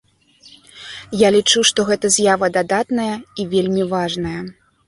[1.19, 3.09] Я лічу, што гэта з'ява дадатная
[3.45, 4.37] і вельмі важная.